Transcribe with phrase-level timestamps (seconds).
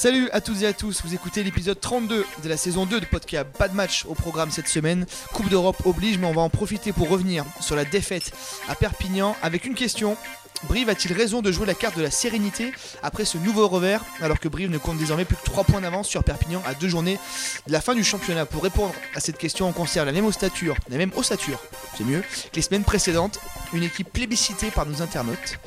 [0.00, 3.04] Salut à tous et à tous, vous écoutez l'épisode 32 de la saison 2 de
[3.04, 3.46] podcast.
[3.58, 6.92] Pas de match au programme cette semaine, Coupe d'Europe oblige, mais on va en profiter
[6.92, 8.32] pour revenir sur la défaite
[8.68, 10.16] à Perpignan avec une question.
[10.64, 12.70] Brive a-t-il raison de jouer la carte de la sérénité
[13.02, 16.06] après ce nouveau revers alors que Brive ne compte désormais plus que 3 points d'avance
[16.06, 17.18] sur Perpignan à deux journées
[17.66, 20.76] de la fin du championnat Pour répondre à cette question, on conserve la même ossature,
[20.90, 21.58] la même ossature,
[21.96, 23.40] c'est mieux, que les semaines précédentes,
[23.72, 25.58] une équipe plébiscitée par nos internautes,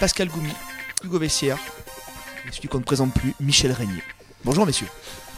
[0.00, 0.52] Pascal Goumi,
[1.04, 1.58] Hugo Vessière,
[2.48, 4.02] et celui qu'on ne présente plus, Michel Régnier.
[4.44, 4.88] Bonjour messieurs.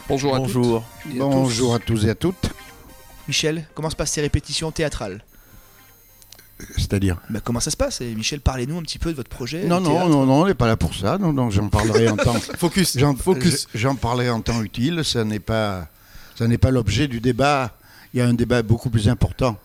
[0.09, 0.83] Bonjour à Bonjour.
[1.03, 1.75] toutes et à Bonjour tous.
[1.77, 2.49] à tous et à toutes.
[3.29, 5.23] Michel, comment se passent ces répétitions théâtrales?
[6.77, 9.65] C'est-à-dire Bah, Comment ça se passe Et Michel, parlez-nous un petit peu de votre projet.
[9.65, 10.09] Non, non, théâtre.
[10.09, 11.19] non, non, on n'est pas là pour ça.
[11.19, 12.33] Non, non, j'en parlerai en temps.
[12.59, 12.97] Focus.
[12.99, 13.69] J'en, Focus.
[13.75, 15.03] J'en parlerai en temps utile.
[15.05, 15.89] Ça n'est pas,
[16.39, 17.73] ça n'est pas l'objet du débat.
[18.15, 19.59] Il y a un débat beaucoup plus important,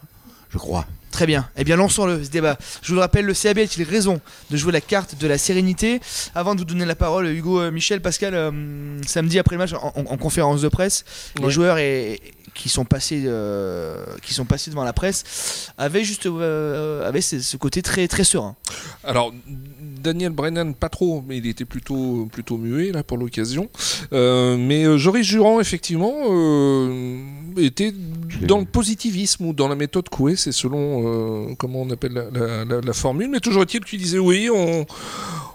[0.50, 0.86] je crois.
[1.12, 1.50] Très bien.
[1.58, 2.58] Eh bien, lançons-le, ce débat.
[2.82, 6.00] Je vous le rappelle, le CAB a-t-il raison de jouer la carte de la sérénité
[6.36, 9.74] Avant de vous donner la parole, Hugo, euh, Michel, Pascal, euh, samedi après le match,
[9.74, 11.04] en, en- en conférence de presse,
[11.42, 12.22] les joueurs et-
[12.54, 17.40] qui, sont passés, euh, qui sont passés devant la presse avaient juste euh, avaient ce,
[17.40, 18.56] ce côté très, très serein.
[19.04, 19.34] Alors,
[19.80, 23.70] Daniel Brennan, pas trop, mais il était plutôt, plutôt muet là pour l'occasion.
[24.14, 27.20] Euh, mais euh, Joris Jurand, effectivement, euh,
[27.58, 27.94] était
[28.42, 32.24] dans le positivisme ou dans la méthode Coué, c'est selon euh, comment on appelle la,
[32.32, 33.30] la- la- la formule.
[33.30, 34.86] Mais toujours est-il qu'il disait oui, on,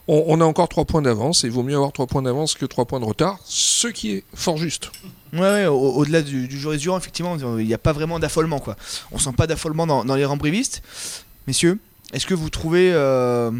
[0.08, 2.64] on, a encore trois points d'avance et il vaut mieux avoir trois points d'avance que
[2.64, 4.90] trois points de retard, ce qui est fort juste.
[5.32, 8.58] Ouais, ouais, au- au-delà du, du Joris Durand, effectivement, il n'y a pas vraiment d'affolement.
[8.58, 8.76] quoi.
[9.10, 10.38] On sent pas d'affolement dans, les rangs.
[11.46, 11.78] Messieurs,
[12.12, 13.50] est-ce que vous trouvez, euh,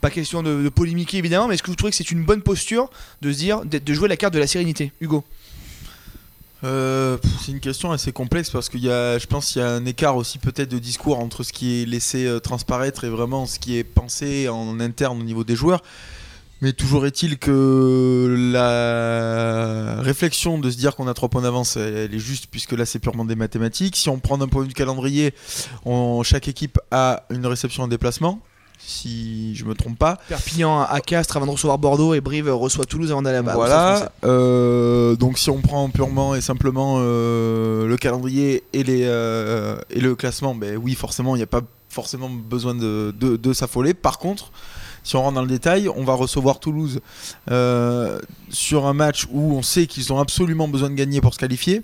[0.00, 2.90] pas question de, polémiquer évidemment, mais est-ce que vous trouvez que c'est une bonne posture
[3.20, 4.92] de se dire, de jouer la carte de la sérénité?
[5.00, 5.24] Hugo
[6.64, 9.68] Euh, c'est une question assez complexe parce qu'il y a, je pense qu'il y a
[9.70, 13.46] un écart aussi peut-être de discours entre ce qui est laissé euh, transparaître et vraiment
[13.46, 15.82] ce qui est pensé en interne au niveau des joueurs.
[16.60, 22.14] Mais toujours est-il que la réflexion de se dire qu'on a trois points d'avance, elle,
[22.14, 23.96] est juste puisque là c'est purement des mathématiques.
[23.96, 25.34] Si on prend d'un point de vue calendrier,
[25.84, 28.38] on- chaque équipe a une réception en déplacement,
[28.84, 30.18] si je me trompe pas.
[30.28, 33.54] Perpignan à Castres avant de recevoir Bordeaux et Brive reçoit Toulouse avant d'aller là-bas.
[33.54, 34.12] Voilà.
[34.24, 40.00] euh, donc si on prend purement et simplement euh, le calendrier et, les, euh, et
[40.00, 43.94] le classement, ben oui, forcément, il n'y a pas forcément besoin de, de, de s'affoler.
[43.94, 44.50] Par contre,
[45.04, 47.00] si on rentre dans le détail, on va recevoir Toulouse
[48.48, 51.82] sur un match où on sait qu'ils ont absolument besoin de gagner pour se qualifier.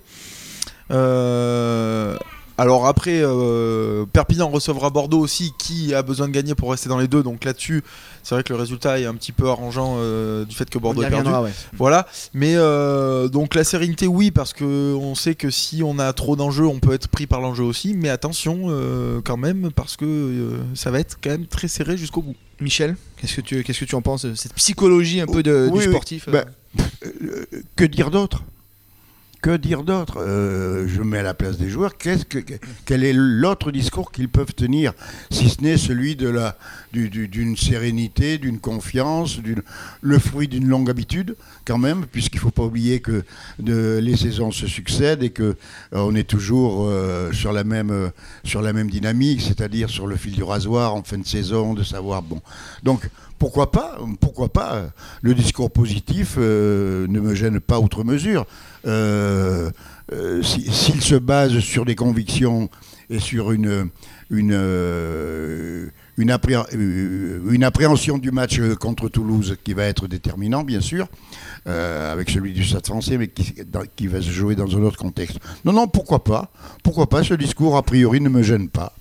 [0.91, 2.17] Euh,
[2.59, 6.99] alors après, euh, Perpignan recevra Bordeaux aussi, qui a besoin de gagner pour rester dans
[6.99, 7.23] les deux?
[7.23, 7.83] Donc là-dessus,
[8.23, 11.03] c'est vrai que le résultat est un petit peu arrangeant euh, du fait que Bordeaux
[11.03, 11.31] est perdu.
[11.31, 11.53] ouais.
[11.77, 16.13] Voilà, mais euh, donc la sérénité, oui, parce que on sait que si on a
[16.13, 17.95] trop d'enjeux, on peut être pris par l'enjeu aussi.
[17.95, 21.97] Mais attention, euh, quand même, parce que euh, ça va être quand même très serré
[21.97, 22.35] jusqu'au bout.
[22.61, 25.69] Michel, qu'est-ce que tu, qu'est-ce que tu en penses de cette psychologie un peu de,
[25.71, 25.93] Oui, du oui.
[25.95, 26.43] sportif Euh,
[27.77, 28.43] que dire d'autre?
[29.41, 30.19] Que dire d'autre?
[30.21, 31.93] Euh, Je me mets à la place des joueurs.
[31.97, 34.93] Quel est l'autre discours qu'ils peuvent tenir,
[35.31, 36.57] si ce n'est celui de la,
[36.93, 39.39] du- du- d'une sérénité, d'une confiance,
[40.01, 43.23] le fruit d'une longue habitude, quand même, puisqu'il ne faut pas oublier que
[43.61, 45.55] les saisons se succèdent et que euh,
[45.93, 48.11] on est toujours euh, sur, la même,
[48.43, 51.85] sur la même dynamique, c'est-à-dire sur le fil du rasoir en fin de saison, de
[51.85, 52.41] savoir bon.
[52.83, 54.91] Donc pourquoi pas, pourquoi pas
[55.23, 58.47] Le discours positif ne me gêne pas outre mesure.
[58.89, 59.71] Euh,
[60.13, 62.71] euh, si- S'il se base sur des convictions
[63.11, 63.91] et sur une,
[64.31, 70.81] une, euh, une, appré- une appréhension du match contre Toulouse qui va être déterminant, bien
[70.81, 71.07] sûr,
[71.67, 75.39] avec celui du Stade français, mais qui va se jouer dans un autre contexte.
[75.65, 76.51] Non, non, pourquoi pas?
[76.83, 77.23] Pourquoi pas?
[77.23, 78.95] Ce discours, a priori, ne me gêne pas.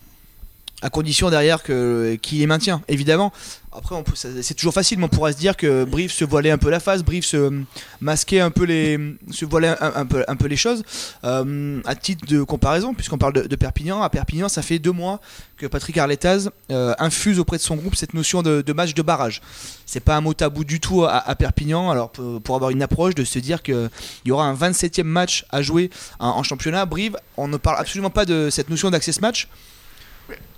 [0.81, 3.33] À condition derrière que qu'il les maintient évidemment.
[3.71, 6.69] Après c'est toujours facile mais on pourrait se dire que Brive se voilait un peu
[6.69, 7.63] la face Brive se
[7.99, 8.99] masquait un peu les
[9.31, 10.83] se voilait un, peu, les choses.
[11.23, 15.19] Euh, à titre de comparaison puisqu'on parle de, Perpignan à Perpignan ça fait deux mois
[15.57, 19.41] que Patrick Arletaz euh, infuse auprès de son groupe cette notion de, match de barrage.
[19.87, 23.15] C'est pas un mot tabou du tout à, Perpignan alors pour, pour avoir une approche
[23.15, 23.89] de se dire qu'il
[24.25, 25.89] y aura un 27e match à jouer
[26.19, 29.47] en, en championnat Brive on ne parle absolument pas de cette notion d'access match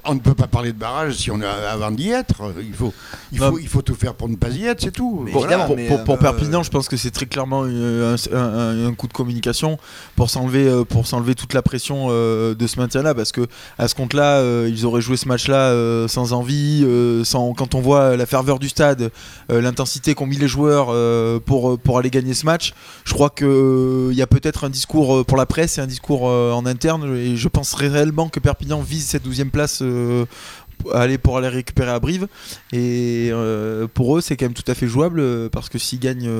[0.05, 2.35] On ne peut pas parler de barrage si on est avant d'y être.
[2.61, 2.93] Il faut,
[3.33, 3.51] il, Non.
[3.51, 5.21] faut, il faut tout faire pour ne pas y être, c'est tout.
[5.25, 7.63] Mais Pour, évidemment, pour- mais, pour- pour euh, Perpignan, je pense que c'est très clairement
[7.63, 9.77] un, un- un coup de communication
[10.15, 13.45] pour s'enlever euh, pour s'enlever toute la pression euh, de ce maintien-là, parce que
[13.77, 16.85] à ce compte-là, ils auraient joué ce match-là sans envie,
[17.25, 19.11] sans quand on voit la ferveur du stade,
[19.49, 20.87] l'intensité qu'ont mis les joueurs
[21.41, 22.73] pour pour aller gagner ce match.
[23.03, 26.23] Je crois que il y a peut-être un discours pour la presse et un discours
[26.23, 29.83] en interne, et je pense réellement que Perpignan vise cette 12e place.
[29.89, 30.25] Euh,
[30.93, 32.27] aller pour aller récupérer à Brive.
[32.71, 33.31] Et
[33.93, 36.31] pour eux, c'est quand même tout à fait jouable parce que s'ils gagnent,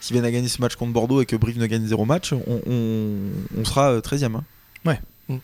[0.00, 2.32] s'ils viennent à gagner ce match contre Bordeaux et que Brive ne gagne zéro match,
[2.32, 4.36] on, sera 13e.
[4.36, 4.44] Hein.
[4.84, 5.00] Ouais.
[5.28, 5.38] Mm.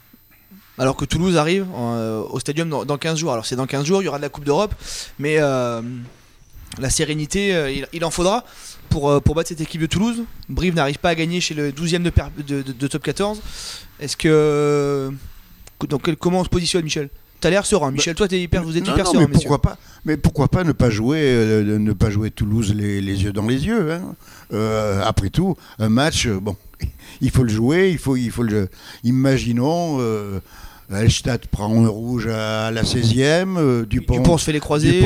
[0.78, 3.32] Alors que Toulouse arrive au stadium dans, 15 jours.
[3.32, 4.74] Alors c'est dans 15 jours, il y aura de la Coupe d'Europe,
[5.18, 8.44] mais la sérénité, il, en faudra
[8.90, 10.22] pour, pour battre cette équipe de Toulouse.
[10.48, 13.42] Brive n'arrive pas à gagner chez le 12e de, de top 14.
[13.98, 15.12] Est-ce que
[15.86, 17.08] donc, comment on se positionne, Michel?
[17.40, 18.14] T'as l'air serein, bah, Michel.
[18.14, 19.20] Toi, es hyper, vous êtes hyper serein.
[19.20, 23.00] Mais pourquoi pas Mais pourquoi pas ne pas jouer, euh, ne pas jouer Toulouse les,
[23.00, 24.14] yeux dans les yeux hein
[24.52, 26.56] euh, Après tout, un match, euh, bon,
[27.20, 28.68] il faut le jouer, il faut, il faut le.
[29.04, 29.98] Imaginons.
[30.92, 35.04] Elstad prend un rouge à la 16e, Dupont, Dupont se fait les croisés,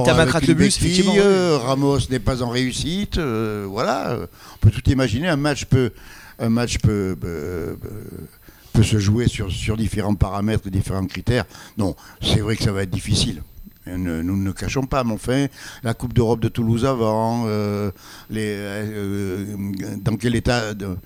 [0.00, 1.12] Ntamak rate le bus, effectivement.
[1.58, 5.90] Ramos n'est pas en réussite, voilà, on peut tout imaginer, un match peut,
[6.38, 7.76] un match peut, peut
[8.82, 11.44] se jouer sur, sur différents paramètres, différents critères.
[11.78, 13.42] Non, c'est vrai que ça va être difficile.
[13.86, 15.46] nous ne cachons pas, mais enfin,
[15.82, 17.90] la Coupe d'Europe de Toulouse avant, euh,
[18.30, 19.56] les, euh,
[20.00, 20.96] dans quel état, de,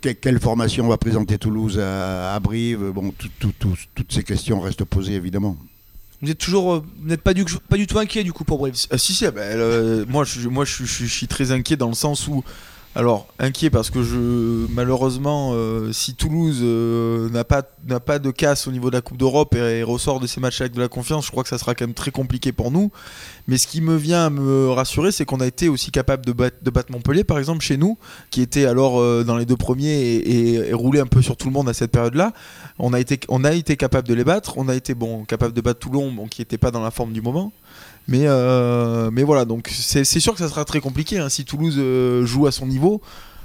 [0.00, 5.56] quelle formation va présenter Toulouse à, Brive, bon, toutes ces questions restent posées évidemment.
[6.22, 8.74] Vous êtes toujours, euh, n'êtes pas du, pas du tout inquiet du coup pour Brive?
[8.90, 11.94] Ah, Si si, ah, ben, moi, je, moi je, je, suis très inquiet dans le
[11.94, 12.44] sens où
[12.96, 14.00] alors, inquiet parce que
[14.68, 19.16] malheureusement, euh, si Toulouse euh, n'a pas, pas de casse au niveau de la Coupe
[19.16, 21.76] d'Europe et, ressort de ces matchs avec de la confiance, je crois que ça sera
[21.76, 22.90] quand même très compliqué pour nous.
[23.46, 26.56] Mais ce qui me vient me rassurer, c'est qu'on a été aussi capable de, battre,
[26.62, 27.96] de battre Montpellier, par exemple, chez nous,
[28.30, 31.52] qui était alors euh, dans les deux premiers et, roulé un peu sur tout le
[31.52, 32.32] monde à cette période-là.
[32.80, 34.54] On, a été, on a été capable de les battre.
[34.56, 37.22] On a été bon, capable de battre Toulon, qui n'était pas dans la forme du
[37.22, 37.52] moment.
[38.10, 41.28] Mais, euh, mais voilà, donc c'est sûr que ça sera très compliqué hein.
[41.28, 43.00] si Toulouse euh, joue à son niveau.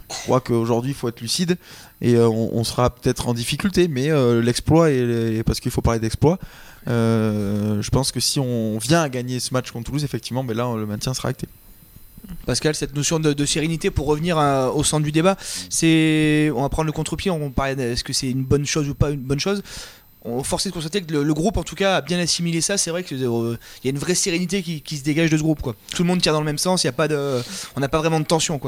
[0.10, 1.57] Je crois qu'aujourd'hui, il faut être lucide
[2.01, 4.10] et euh, on, sera peut-être en difficulté, mais
[4.42, 6.38] l'exploit, et, parce qu'il faut parler d'exploit,
[6.86, 10.75] je pense que si on vient à gagner ce match contre Toulouse, effectivement, ben là,
[10.75, 11.48] le maintien sera acté.
[12.45, 14.38] Pascal, cette notion de, sérénité, pour revenir
[14.75, 15.38] au centre du débat,
[15.69, 18.94] c'est, on va prendre le contre-pied, on parlait, est-ce que c'est une bonne chose ou
[18.94, 19.63] pas une bonne chose?
[20.25, 22.77] On de constater que le, groupe en tout cas a bien assimilé ça.
[22.77, 25.62] C'est vrai qu'il euh, y a une vraie sérénité qui, se dégage de ce groupe
[25.62, 26.83] tout le monde tire dans le même sens.
[26.83, 27.42] Il y a pas de
[27.75, 28.60] on n'a pas vraiment de tension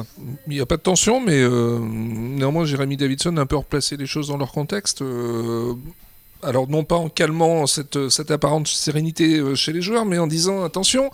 [0.48, 3.98] il n'y a pas de tension mais euh, néanmoins Jérémy Davidson a un peu replacé
[3.98, 5.74] les choses dans leur contexte euh,
[6.44, 10.64] alors non pas en calmant cette, cette apparente sérénité chez les joueurs mais en disant
[10.64, 11.10] attention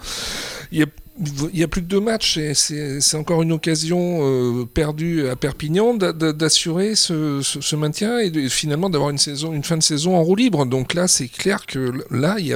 [0.71, 0.87] il y a
[1.19, 5.35] il n'y a plus que deux matchs et c'est encore une occasion euh, perdue à
[5.35, 10.35] Perpignan d'assurer ce, maintien et finalement d'avoir une saison, une fin de saison en roue
[10.35, 10.65] libre.
[10.65, 12.55] Donc là, c'est clair que là, il y.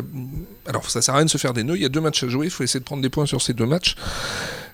[0.66, 1.76] Alors, ça sert à rien de se faire des nœuds.
[1.76, 2.48] Il y a deux matchs à jouer.
[2.48, 3.96] Il faut essayer de prendre des points sur ces deux matchs.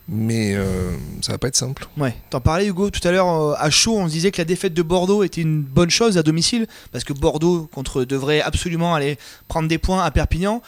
[0.07, 0.91] Mais euh,
[1.21, 1.87] ça va pas être simple.
[1.97, 4.45] Ouais, t'en parlais Hugo tout à l'heure euh, à chaud, on se disait que la
[4.45, 8.95] défaite de Bordeaux était une bonne chose à domicile parce que Bordeaux contre devrait absolument
[8.95, 10.61] aller prendre des points à Perpignan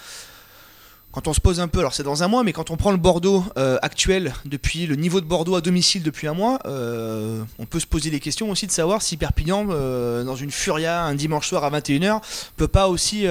[1.16, 2.92] quand on se pose un peu, alors c'est dans un mois, mais quand on prend
[2.92, 7.42] le Bordeaux euh, actuel, depuis le niveau de Bordeaux à domicile depuis un mois, euh,
[7.58, 11.04] on peut se poser des questions aussi de savoir si Perpignan, euh, dans une furia
[11.04, 12.20] un dimanche soir à 21h,
[12.58, 13.28] peut pas aussi,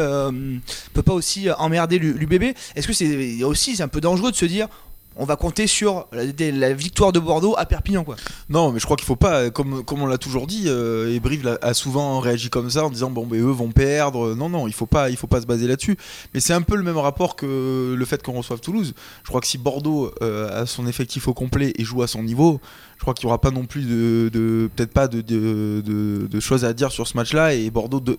[0.95, 2.57] peut pas aussi emmerder l'UBB.
[2.75, 4.69] Est-ce que c'est aussi un peu dangereux de se dire
[5.17, 8.05] on va compter sur la, victoire de Bordeaux à Perpignan.
[8.49, 11.59] Non mais je crois qu'il faut pas comme, on l'a toujours dit euh, et Brive
[11.61, 14.35] a, souvent réagi comme ça en disant bon mais eux vont perdre.
[14.35, 15.97] Non non il faut faut pas se baser là-dessus.
[16.33, 18.95] Mais c'est un peu le même rapport que le fait qu'on reçoive Toulouse.
[19.23, 22.23] Je crois que si Bordeaux euh, a son effectif au complet et joue à son
[22.23, 22.61] niveau
[22.97, 26.91] je crois qu'il n'y aura pas non plus de, peut-être pas de, choses à dire
[26.91, 28.19] sur ce match là et Bordeaux de,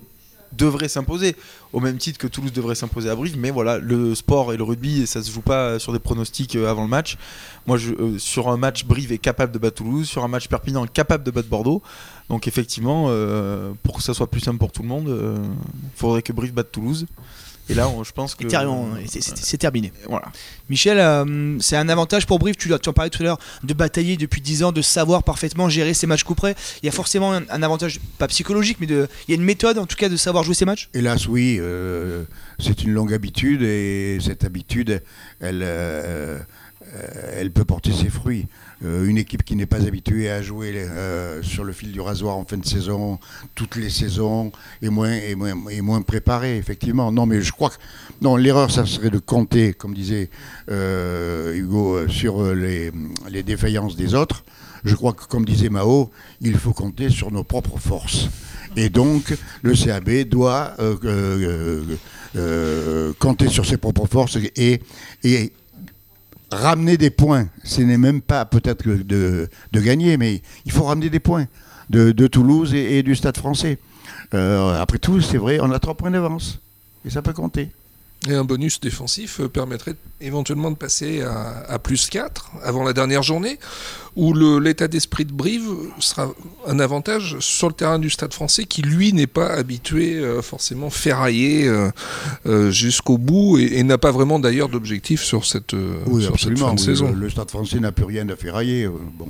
[0.54, 1.36] devrait s'imposer,
[1.74, 3.38] au même titre que Toulouse devrait s'imposer à Brive.
[3.38, 6.70] Mais voilà, le sport et le rugby, ça se joue pas sur des pronostics euh,
[6.70, 7.18] avant le match.
[7.68, 10.86] Moi, euh, sur un match, Brive est capable de battre Toulouse, sur un match Perpignan,
[10.88, 11.82] capable de battre Bordeaux.
[12.30, 16.22] Donc effectivement, euh, pour que ça soit plus simple pour tout le monde, il faudrait
[16.22, 17.06] que Brive batte Toulouse.
[17.70, 18.46] Et là, je pense que.
[19.08, 19.92] C'est terminé.
[20.08, 20.32] Voilà.
[20.70, 23.74] Michel, euh, c'est un avantage pour Brive, tu, tu en parlais tout à l'heure, de
[23.74, 26.56] batailler depuis 10 ans, de savoir parfaitement gérer ses matchs coup près.
[26.82, 29.78] Il y a forcément un, avantage, pas psychologique, mais de, il y a une méthode
[29.78, 31.58] en tout cas de savoir jouer ses matchs Hélas, oui.
[31.60, 32.24] Euh,
[32.60, 35.04] c'est une longue habitude et cette habitude,
[35.40, 36.40] elle, euh,
[37.34, 38.48] elle peut porter ses fruits.
[38.84, 42.38] Euh, une équipe qui n'est pas habituée à jouer euh, sur le fil du rasoir
[42.38, 43.20] en fin de saison,
[43.56, 47.12] toutes les saisons, est moins, préparée, effectivement.
[47.12, 47.76] Non, mais je crois que
[48.22, 50.30] non, l'erreur, ça serait de compter, comme disait
[50.70, 52.92] euh, Hugo, sur les,
[53.30, 54.44] les défaillances des autres.
[54.84, 56.12] Je crois que, comme disait Mao,
[56.42, 58.30] il faut compter sur nos propres forces.
[58.76, 60.76] Et donc, le CAB doit
[63.20, 64.82] compter sur ses propres forces et,
[65.24, 65.54] et
[66.56, 67.48] ramener des points.
[67.64, 71.48] Ce n'est même pas peut-être de, de, gagner, mais il faut ramener des points
[71.90, 73.78] de, Toulouse et, du Stade français.
[74.34, 76.60] Euh, après tout, c'est vrai, on a trois points d'avance.
[77.06, 77.70] Et ça peut compter.
[78.28, 82.92] Et un bonus défensif euh, permettrait éventuellement de passer à, à plus 4 avant la
[82.94, 83.60] dernière journée,
[84.16, 85.70] où l'état d'esprit de Brive
[86.00, 86.32] sera
[86.66, 90.90] un avantage sur le terrain du stade français qui, lui, n'est pas habitué euh, forcément
[90.90, 91.92] ferrailler euh,
[92.48, 96.50] euh, jusqu'au bout et, et n'a pas vraiment d'ailleurs d'objectif sur cette, Oui, sur cette
[96.50, 96.68] absolument.
[96.70, 97.12] fin de oui, saison.
[97.12, 98.88] Le, le Stade français n'a plus rien à ferrailler.
[99.20, 99.28] Bon,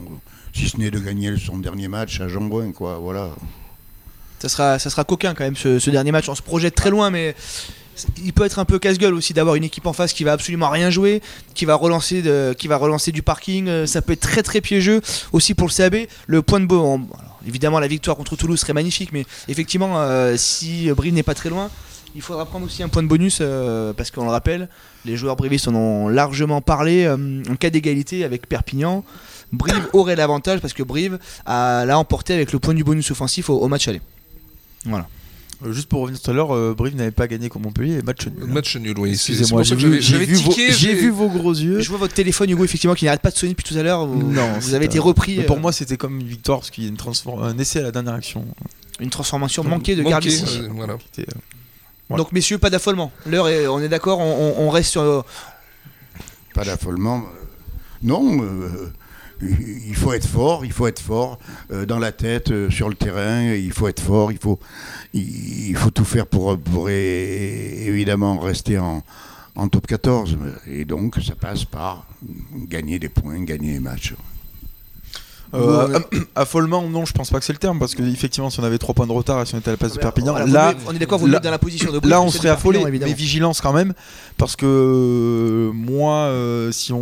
[0.54, 2.98] si ce n'est de gagner son dernier match à Jambouin, quoi.
[3.02, 3.32] Voilà.
[4.40, 6.30] Ça sera, ça sera coquin quand même ce, ce dernier match.
[6.30, 7.36] On se projette très loin, mais
[8.24, 10.70] il peut être un peu casse-gueule aussi d'avoir une équipe en face qui va absolument
[10.70, 11.22] rien jouer,
[11.54, 12.24] qui va relancer,
[12.58, 13.68] qui va relancer du parking.
[13.68, 16.08] Euh, Ça peut être très très piégeux aussi pour le CAB.
[16.28, 17.00] Le point de beau,
[17.48, 21.50] évidemment la victoire contre Toulouse serait magnifique, mais effectivement euh, si Brive n'est pas très
[21.50, 21.70] loin.
[22.18, 24.70] Il faudra prendre aussi un point de bonus euh, parce qu'on le rappelle,
[25.04, 29.04] les joueurs brivistes en ont largement parlé en cas d'égalité avec Perpignan.
[29.52, 33.60] Brive aurait l'avantage parce que Brive l'a emporté avec le point du bonus offensif au,
[33.60, 34.02] au match aller.
[34.86, 35.08] Voilà.
[35.64, 38.28] Euh, Juste pour revenir tout à l'heure, euh, Brive n'avait pas gagné contre Montpellier, match
[38.28, 38.46] nul.
[38.46, 39.12] Match nul, oui.
[39.12, 40.00] Excusez-moi, j'ai vu,
[41.10, 41.80] vos- vu gros yeux.
[41.80, 44.06] Je vois votre téléphone, Hugo, effectivement, qui n'arrête pas de sonner depuis tout à l'heure.
[44.06, 45.38] Vous, Non, vous avez été repris.
[45.38, 46.98] Mais pour euh, moi, c'était comme une victoire parce qu'il y a une
[47.42, 48.46] un essai à la dernière action.
[49.00, 50.94] une transformation manquée de Manqué, euh, voilà.
[50.94, 51.24] euh,
[52.10, 52.24] voilà.
[52.24, 53.12] Donc, messieurs, pas d'affolement.
[53.26, 55.02] L'heure est, on est d'accord, on, reste sur.
[55.02, 55.22] euh,
[56.54, 57.20] Pas d'affolement.
[57.20, 57.46] euh,
[58.04, 58.92] Non, euh,
[59.42, 61.40] il faut être fort, il faut être fort
[61.72, 64.60] euh, dans la tête, euh, sur le terrain, il faut être fort, il faut,
[65.92, 66.58] tout faire pour,
[66.90, 69.02] évidemment rester en,
[69.70, 70.38] top 14.
[70.68, 72.08] Et donc, ça passe par
[72.54, 74.14] gagner des points, gagner les matchs.
[75.54, 76.00] Euh,
[76.36, 78.78] affolement, non, je pense pas que c'est le terme parce que effectivement, si on avait
[78.78, 80.54] 3 points de retard et si on était à la place de Perpignan, voilà, vous
[80.54, 82.80] là, on est d'accord, vous là- êtes dans la position de là on serait affolé,
[82.80, 83.94] Perpignan, mais vigilance quand même
[84.38, 87.02] parce que euh, moi, euh, si on,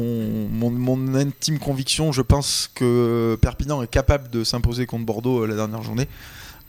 [0.52, 5.48] mon, mon intime conviction, je pense que Perpignan est capable de s'imposer contre Bordeaux euh,
[5.48, 6.08] la dernière journée.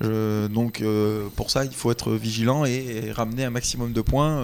[0.00, 0.82] Je- donc
[1.36, 4.40] pour ça, il faut être vigilant et, et ramener un maximum de points.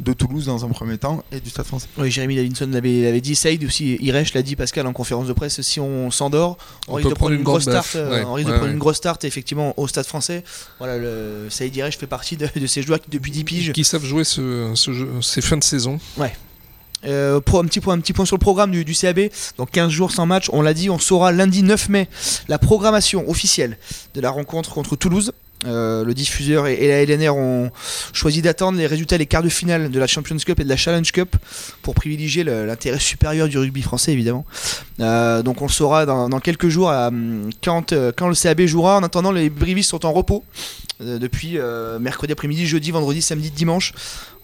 [0.00, 1.86] De Toulouse dans un premier temps et du Stade français.
[1.96, 5.32] Oui, Jérémy Davinson l'avait l'avait dit, Saïd aussi, Iresh l'a dit, Pascal, en conférence de
[5.32, 8.46] presse, si on s'endort, on, On risque de prendre une grosse start, Ouais, on risque
[8.48, 8.72] de ouais, prendre ouais.
[8.72, 10.44] une grosse start, effectivement, au stade français.
[10.78, 13.84] Voilà, le Saïd Iresh fait partie de, de ces joueurs qui, depuis 10 piges, Qui
[13.84, 15.98] savent jouer ce, ce jeu- ces fins de saison.
[17.04, 19.20] Euh, pro- un, petit point, un petit point sur le programme du, du CAB.
[19.58, 22.08] Donc 15 jours sans match, on l'a dit, on saura lundi 9 mai
[22.48, 23.78] la programmation officielle
[24.14, 25.32] de la rencontre contre Toulouse.
[25.66, 27.70] Euh, le diffuseur et, la LNR ont
[28.12, 30.76] choisi d'attendre les résultats des quarts de finale de la Champions Cup et de la
[30.76, 31.36] Challenge Cup
[31.82, 34.44] pour privilégier l'intérêt supérieur du rugby français évidemment.
[35.00, 38.98] Euh, donc on le saura dans, quelques jours hum, quand, euh, quand le CAB jouera.
[38.98, 40.44] En attendant, les Brivistes sont en repos
[41.00, 43.92] depuis euh, mercredi après-midi, jeudi, vendredi, samedi, dimanche.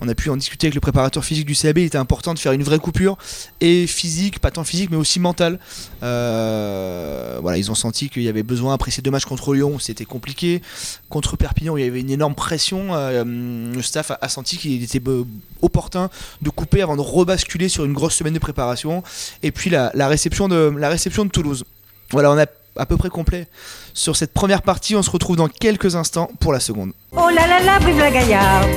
[0.00, 1.78] On a pu en discuter avec le préparateur physique du CAB.
[1.78, 3.16] Il était important de faire une vraie coupure
[3.61, 5.59] et physique, pas tant physique, mais aussi mentale.
[6.02, 9.78] Euh, voilà, ils ont senti qu'il y avait besoin après ces deux matchs contre Lyon,
[9.78, 10.61] c'était compliqué.
[11.09, 12.88] Contre Perpignan, il y avait une énorme pression.
[12.94, 15.25] euh, le staff a, senti qu'il était euh,
[15.62, 16.11] opportun
[16.42, 19.02] de couper avant de rebasculer sur une grosse semaine de préparation.
[19.42, 21.64] Et puis la, la réception de la réception de Toulouse.
[22.11, 23.47] Voilà, on a à peu près complet
[23.95, 24.95] sur cette première partie.
[24.97, 26.93] On se retrouve dans quelques instants pour la seconde.
[27.12, 28.71] Oh là là là, Brive la Gaillarde.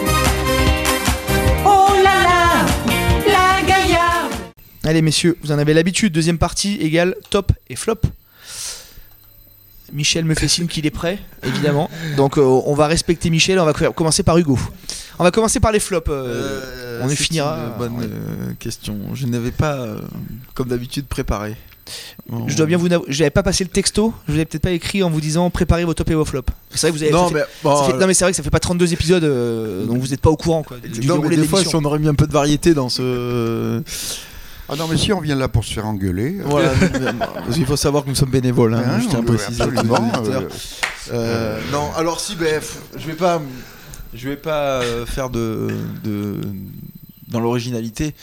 [1.65, 2.65] Oh là là,
[3.27, 4.33] la Gaillarde.
[4.83, 7.95] Allez messieurs, vous en avez l'habitude, deuxième partie égale top et flop.
[9.93, 11.89] Michel me fait signe qu'il est prêt, évidemment.
[12.17, 14.59] Donc euh, on va respecter Michel, on va co- commencer par Hugo.
[15.19, 16.09] On va commencer par les flops.
[16.09, 17.57] euh, on y finira.
[17.67, 18.97] une bonne euh, question.
[19.13, 19.99] Je n'avais pas, euh,
[20.55, 21.55] comme d'habitude, préparé.
[22.47, 25.03] Je dois bien vous n'avais pas passé le texto, je vous avais peut-être pas écrit
[25.03, 26.51] en vous disant préparez vos top et vos flops.
[26.71, 28.37] C'est vrai que vous avez Non, fait- mais, bon, fait- non mais c'est vrai que
[28.37, 31.15] ça fait pas 32 épisodes euh, donc vous n'êtes pas au courant quoi, du non,
[31.15, 33.81] mais déroulé des de fois, si on aurait mis un peu de variété dans ce.
[34.67, 36.37] Ah non, mais si on vient là pour se faire engueuler.
[36.39, 36.69] euh, Voilà,
[37.35, 38.73] parce qu'il faut savoir que nous sommes bénévoles.
[38.73, 39.61] hein, hein, je tiens à préciser.
[39.61, 40.11] absolument.
[40.17, 40.41] auditeurs.
[40.41, 40.49] euh,
[41.13, 42.59] Euh, non, alors si, ben,
[42.97, 43.39] je vais pas,
[44.15, 45.67] je vais pas euh, faire de,
[46.03, 46.41] de
[47.27, 48.15] dans l'originalité,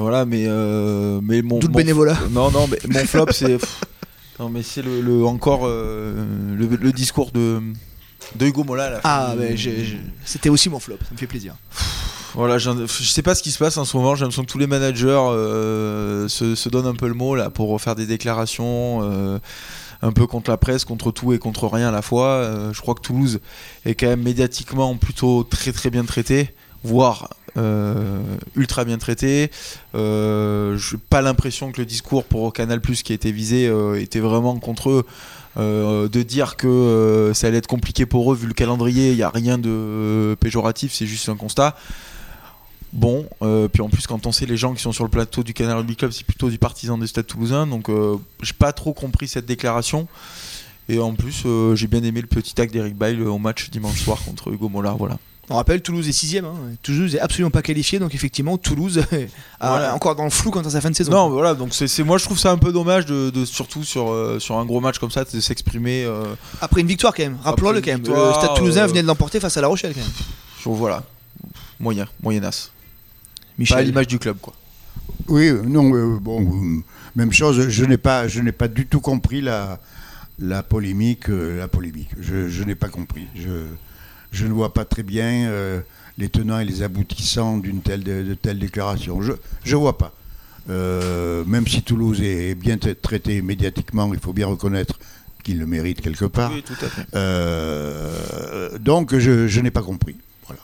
[0.00, 2.16] voilà, mais euh, mais mon, le mon- bénévolat.
[2.30, 3.58] Non, non, mais mon flop c'est,
[4.38, 6.14] non mais c'est le, le- encore euh,
[6.56, 7.60] le, le discours de
[8.34, 8.84] de Hugo Mola.
[8.84, 9.54] à la fin Ah mais
[10.24, 11.54] c'était aussi mon flop, ça me fait plaisir.
[12.34, 14.14] Voilà, je sais pas ce qui se passe en ce moment.
[14.14, 17.48] J'ai l'impression que tous les managers euh, se, se donnent un peu le mot là
[17.48, 19.38] pour faire des déclarations euh,
[20.02, 22.50] un peu contre la presse, contre tout et contre rien à la fois.
[22.72, 23.40] Je crois que Toulouse
[23.86, 26.50] est quand même médiatiquement plutôt très très bien traité,
[26.86, 28.20] voire euh,
[28.54, 29.50] ultra bien traité.
[29.94, 34.00] Euh, j'ai pas l'impression que le discours pour Canal Plus qui a été visé euh,
[34.00, 35.06] était vraiment contre eux.
[35.58, 39.30] De dire que ça allait être compliqué pour eux vu le calendrier, il n'y a
[39.30, 41.74] rien de péjoratif, c'est juste un constat.
[42.92, 43.26] Bon,
[43.72, 45.78] puis en plus quand on sait les gens qui sont sur le plateau du Canal
[45.78, 47.90] Rugby Club, c'est plutôt du partisan du Stade Toulousain, donc
[48.42, 50.08] j'ai pas trop compris cette déclaration.
[50.90, 54.22] Et en plus, j'ai bien aimé le petit acte d'Eric Bail au match dimanche soir
[54.26, 55.16] contre Hugo Mola, voilà.
[55.48, 56.44] On rappelle, Toulouse est sixième.
[56.44, 56.54] Hein.
[56.82, 59.28] Toulouse est absolument pas qualifié, donc effectivement, Toulouse est
[59.60, 59.94] Voilà.
[59.94, 61.12] encore dans le flou quant à sa fin de saison.
[61.12, 64.10] Non, voilà, donc c'est moi je trouve ça un peu dommage de, de- surtout sur,
[64.10, 66.04] euh, sur un gros match comme ça de s'exprimer.
[66.04, 68.02] euh, Après une victoire quand même, rappelons-le quand même.
[68.02, 70.10] Le Stade Toulousain euh, venait de l'emporter face à La Rochelle quand même.
[70.60, 71.04] sur- voilà,
[71.78, 72.72] moyen, moyennasse.
[72.72, 72.72] Pas
[73.52, 73.86] à Michel.
[73.86, 74.52] l'image du club quoi.
[75.28, 76.82] Oui, euh, non, euh, bon, euh,
[77.14, 77.68] même chose.
[77.68, 79.78] Je n'ai pas, je n'ai pas du tout compris la,
[80.38, 82.10] la polémique, euh, la polémique.
[82.20, 83.26] Je, je n'ai pas compris.
[83.34, 83.64] Je,
[84.36, 85.80] je ne vois pas très bien euh,
[86.18, 89.22] les tenants et les aboutissants d'une telle, de, de telle déclaration.
[89.22, 89.32] Je,
[89.64, 90.12] je vois pas.
[90.68, 94.98] Euh, même si Toulouse est bien tra- traité médiatiquement, il faut bien reconnaître
[95.44, 96.50] qu'il le mérite quelque part.
[96.52, 97.06] Oui, tout à fait.
[97.14, 100.16] Euh, donc, je, je n'ai pas compris.
[100.46, 100.60] Voilà.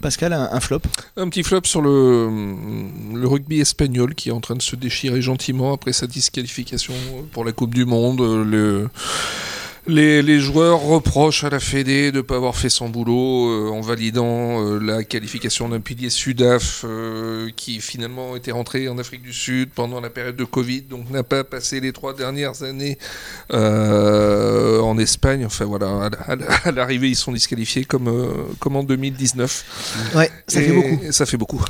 [0.00, 0.80] Pascal, un, un flop?
[1.16, 2.28] Un petit flop sur le,
[3.14, 6.94] le rugby espagnol qui est en train de se déchirer gentiment après sa disqualification
[7.30, 8.20] pour la Coupe du Monde.
[8.20, 8.88] Le,
[9.86, 13.70] les, les joueurs reprochent à la Fédé de ne pas avoir fait son boulot euh,
[13.70, 19.22] en validant euh, la qualification d'un pilier Sudaf euh, qui finalement était rentré en Afrique
[19.22, 22.98] du Sud pendant la période de Covid, donc n'a pas passé les trois dernières années
[23.52, 25.44] euh, en Espagne.
[25.44, 28.28] Enfin voilà, à la- à la- à l'arrivée ils sont disqualifiés comme, euh,
[28.60, 30.12] comme en 2019.
[30.14, 31.00] Ouais, ça Et fait beaucoup.
[31.12, 31.60] Ça fait beaucoup.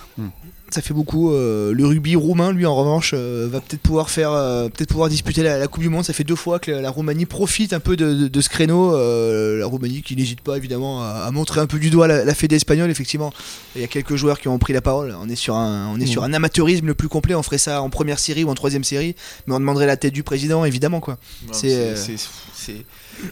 [0.74, 1.30] Ça fait beaucoup.
[1.32, 5.08] euh, le rugby roumain, lui, en revanche, euh, va peut-être pouvoir faire, euh, peut-être pouvoir
[5.08, 6.02] disputer la, la Coupe du Monde.
[6.04, 8.48] Ça fait deux fois que la, la Roumanie profite un peu de, de- de ce
[8.48, 8.90] créneau.
[8.92, 12.34] la Roumanie qui n'hésite pas évidemment à, à montrer un peu du doigt la, la
[12.34, 12.90] fédé espagnole.
[12.90, 13.32] Effectivement,
[13.76, 15.14] il y a quelques joueurs qui ont pris la parole.
[15.22, 17.36] On est sur un, on est sur un amateurisme le plus complet.
[17.36, 19.14] On ferait ça en première série ou en troisième série,
[19.46, 21.18] mais on demanderait la tête du président, évidemment quoi.
[21.52, 21.94] C'est,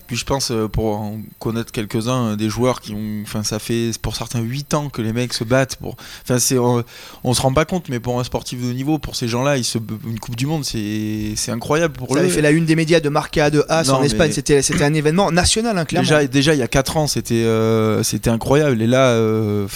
[0.06, 3.22] Puis je pense, pour en connaître quelques-uns, des joueurs qui ont.
[3.22, 5.76] Enfin, ça fait pour certains 8 ans que les mecs se battent.
[5.76, 5.96] Pour...
[6.22, 6.84] Enfin, c'est, on,
[7.25, 9.56] on se rend pas compte, mais pour un sportif de haut niveau, pour ces gens-là,
[9.56, 9.78] ils se...
[10.06, 12.18] une Coupe du Monde, c'est, incroyable pour Ça eux.
[12.20, 14.32] avait fait la une des médias de Marca, de As Non, en Espagne.
[14.36, 16.06] mais- C'était, un événement national, hein, clairement.
[16.08, 18.80] Déjà, déjà, il y a 4 ans, c'était euh, c'était incroyable.
[18.82, 19.66] Et là, euh,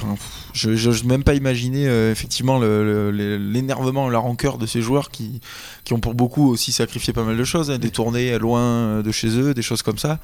[0.54, 5.40] je n'ose même pas imaginer euh, effectivement l'énervement, la rancœur de ces joueurs qui,
[5.84, 9.02] qui ont pour beaucoup aussi sacrifié pas mal de choses, hein, des tournées loin euh,
[9.02, 10.18] de chez eux, des choses comme ça.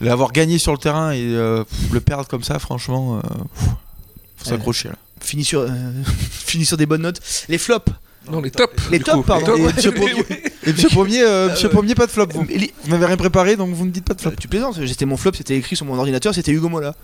[0.00, 3.68] L'avoir gagné sur le terrain et euh, le perdre comme ça, franchement, pff,
[4.36, 4.94] faut s'accrocher là.
[5.22, 5.68] Fini sur, euh,
[6.64, 7.20] sur des bonnes notes.
[7.48, 7.90] Les flops.
[8.30, 8.72] Non, les tops.
[8.90, 9.54] Les tops, pardon.
[9.56, 10.24] Les Et monsieur Pommier-
[10.66, 11.68] Et monsieur Pommier, euh, monsieur.
[11.68, 12.44] Pommier, pas de flop, vous.
[12.44, 14.30] Vous m'avez rien préparé, donc vous ne dites pas de flop.
[14.30, 16.94] Euh, tu plaisantes, j'étais mon flop, c'était écrit sur mon ordinateur, c'était Hugo Mola.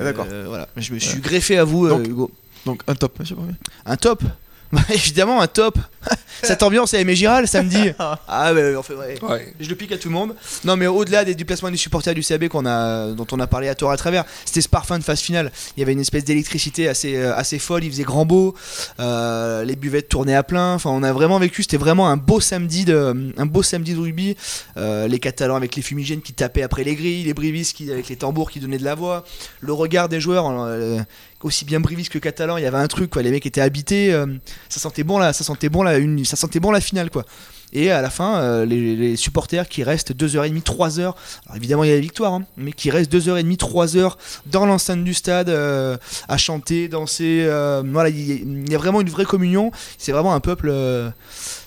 [0.00, 0.26] Ah, d'accord.
[0.28, 2.30] Euh, voilà, je me suis greffé à vous, euh, Donc- Hugo.
[2.64, 3.54] Donc un top, monsieur Pommier.
[3.84, 4.24] Un top?
[4.72, 5.78] Bah, Évidemment, un top
[6.42, 9.18] Cette ambiance à Aimé Giral samedi Ah, ouais, ouais, en fait, ouais.
[9.22, 9.54] Ouais.
[9.58, 10.34] Je le pique à tout le monde.
[10.64, 13.46] Non, mais au-delà des, du placement des supporters du CAB qu'on a, dont on a
[13.46, 15.50] parlé à tort à travers, c'était ce parfum de phase finale.
[15.76, 17.84] Il y avait une espèce d'électricité assez, euh, assez folle.
[17.84, 18.54] Il faisait grand beau.
[19.00, 20.74] euh, les buvettes tournaient à plein.
[20.74, 21.62] Enfin, on a vraiment vécu.
[21.62, 24.36] C'était vraiment un beau samedi de, un beau samedi de rugby.
[24.76, 28.08] Euh, les Catalans avec les fumigènes qui tapaient après les grilles, les Brivis qui, avec
[28.08, 29.24] les tambours qui donnaient de la voix.
[29.60, 30.46] Le regard des joueurs.
[30.50, 30.98] euh,
[31.42, 33.22] aussi bien Brivis que Catalan, il y avait un truc quoi.
[33.22, 34.12] Les mecs étaient habités.
[34.12, 34.26] euh,
[34.68, 35.32] ça sentait bon là.
[35.32, 35.98] Ça sentait bon là.
[35.98, 37.24] Une, ça sentait bon la finale quoi.
[37.72, 41.14] Et à la fin, euh, les, supporters qui restent 2h30, 3h, alors
[41.56, 44.12] évidemment il y a la victoire, hein, mais qui restent 2h30, 3h
[44.46, 45.96] dans l'enceinte du stade euh,
[46.28, 47.44] à chanter, danser.
[47.84, 49.72] voilà, il y, y a vraiment une vraie communion.
[49.98, 50.72] C'est vraiment un peuple.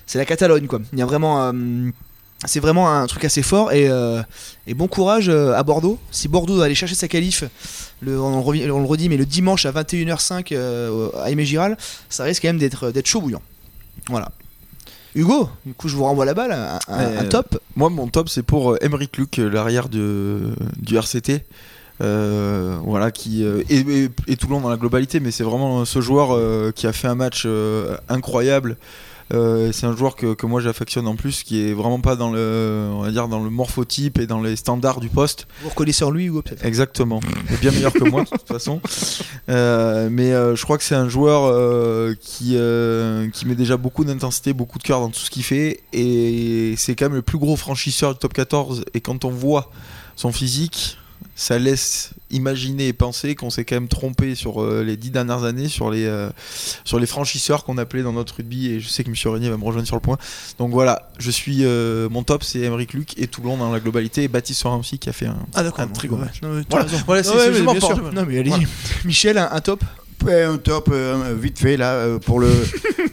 [0.05, 0.79] c'est la Catalogne quoi.
[0.93, 1.51] Il y a vraiment.
[2.43, 4.21] Euh, c'est vraiment un truc assez fort et, euh,
[4.67, 5.99] et bon courage euh, à Bordeaux.
[6.11, 7.43] Si Bordeaux doit aller chercher sa qualif,
[8.01, 11.77] le, on, revient- on le redit, mais le dimanche à 21h05 euh, à Aimé Giral,
[12.09, 13.41] ça risque quand même d'être d'être chaud bouillant.
[14.09, 14.31] Voilà.
[15.15, 17.59] Hugo, du coup je vous renvoie la balle, un, Euh, top.
[17.75, 21.43] Moi, mon top, c'est pour euh, Emeric Luc, euh, l'arrière du RCT.
[22.01, 25.99] Euh, voilà, qui euh, et, et- et Toulon dans la globalité, mais c'est vraiment ce
[25.99, 28.77] joueur euh, qui a fait un match euh, incroyable.
[29.33, 32.31] Euh, c'est un joueur que, que moi j'affectionne en plus, qui est vraiment pas dans
[32.31, 35.47] le, on va dire dans le morphotype et dans les standards du poste.
[35.61, 37.19] Vous reconnaissez en lui, Hugo peut-être Exactement.
[37.47, 38.81] Il est bien meilleur que moi, de toute façon.
[39.49, 41.51] Euh, mais euh, je crois que c'est un joueur
[42.19, 42.55] qui,
[43.33, 45.81] qui met déjà beaucoup d'intensité, beaucoup de cœur dans tout ce qu'il fait.
[45.91, 48.85] Et c'est quand même le plus gros franchisseur du top 14.
[48.93, 49.71] Et quand on voit
[50.15, 50.99] son physique,
[51.35, 55.43] ça laisse imaginer et penser qu'on s'est quand même trompé sur euh, les dix dernières
[55.45, 56.29] années sur les, euh,
[56.83, 58.67] sur les franchisseurs qu'on appelait dans notre rugby.
[58.71, 59.15] Et je sais que M.
[59.33, 60.17] Régnier va me rejoindre sur le point.
[60.57, 64.23] Donc voilà, je suis euh, mon top, c'est Emeric Luc et Toulon dans la globalité.
[64.23, 65.79] Et Baptiste Sorin aussi qui a fait un, Ah d'accord.
[65.81, 66.41] un très gros match.
[67.05, 67.51] Voilà, c'est- Ouais,
[68.13, 68.43] Non mais.
[68.43, 68.63] Voilà.
[69.05, 69.83] Michel, un, un top
[70.27, 72.49] un top euh, vite fait là pour le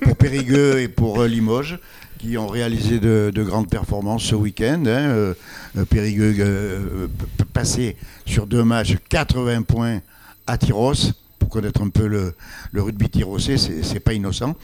[0.03, 1.79] pour Périgueux et pour euh, Limoges
[2.18, 4.83] qui ont réalisé de, de grandes performances ce week-end.
[4.87, 5.35] hein, euh,
[5.76, 7.07] euh, Périgueux euh,
[7.52, 10.00] passé sur deux matchs 80 points
[10.46, 10.94] à Tyros.
[11.38, 12.35] Pour connaître un peu le,
[12.72, 14.57] le rugby tyrosais, c'est pas innocent.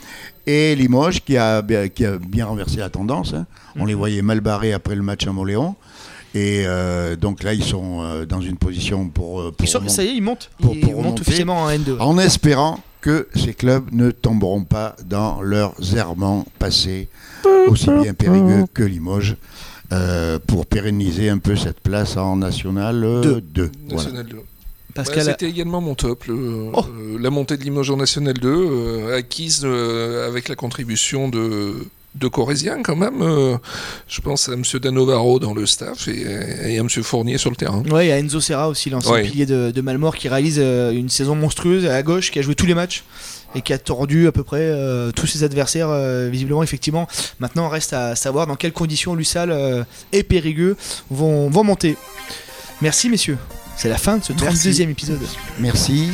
[0.46, 3.34] Et Limoges qui a, bien- qui a bien renversé la tendance.
[3.34, 3.46] hein.
[3.76, 5.76] On les voyait mal barrés après le match à Moléon.
[6.34, 9.52] Et euh, donc là, ils sont dans une position pour.
[9.52, 10.50] pour Ils sont- ça y est, ils montent.
[10.60, 11.98] Pour- ils pour montent officiellement en N2.
[12.00, 17.08] en espérant que ces clubs ne tomberont pas dans leurs errements passés,
[17.68, 19.36] aussi bien Périgueux que Limoges,
[19.92, 23.40] euh, pour pérenniser un peu cette place en National euh, Deux.
[23.40, 23.70] 2.
[23.90, 24.02] Voilà.
[24.04, 24.36] National 2.
[24.94, 26.24] Pascal, Bah, C'était également mon top.
[26.24, 26.84] le- Oh.
[26.86, 31.74] euh, la montée de Limoges en National 2, euh, acquise euh, avec la contribution de,
[32.14, 33.22] de Corésiens quand même.
[33.22, 33.56] euh,
[34.08, 34.62] je pense à M.
[34.80, 36.88] Danovaro dans le staff et, et à M.
[36.88, 37.82] Fournier sur le terrain.
[37.90, 39.22] Ouais, il y a Enzo Serra aussi, l'ancien Ouais.
[39.22, 42.54] pilier de, de Malmort, qui réalise euh, une saison monstrueuse à gauche, qui a joué
[42.54, 43.04] tous les matchs
[43.54, 47.06] et qui a tordu à peu près euh, tous ses adversaires, euh, visiblement, effectivement.
[47.38, 50.76] Maintenant, reste à savoir dans quelles conditions Lussal euh, et Périgueux
[51.10, 51.96] vont, vont monter.
[52.80, 53.38] Merci, messieurs.
[53.76, 54.68] C'est la fin de ce Merci.
[54.70, 55.20] 32e épisode.
[55.60, 56.08] Merci.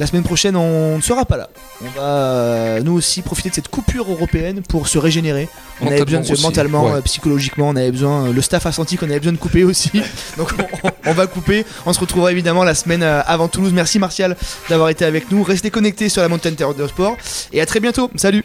[0.00, 1.50] La semaine prochaine, on ne sera pas là.
[1.82, 5.46] On va euh, nous aussi profiter de cette coupure européenne pour se régénérer.
[5.82, 6.92] On avait besoin Mentalement de aussi, mentalement, ouais.
[6.92, 8.28] euh, psychologiquement, on avait besoin.
[8.28, 9.90] euh, le staff a senti qu'on avait besoin de couper aussi.
[10.38, 11.66] Donc on, on va couper.
[11.84, 13.72] On se retrouvera évidemment la semaine avant Toulouse.
[13.74, 14.36] Merci Martial
[14.70, 15.42] d'avoir été avec nous.
[15.42, 17.18] Restez connectés sur la Mountain Terror de Sport
[17.52, 18.10] et à très bientôt.
[18.16, 18.42] Salut.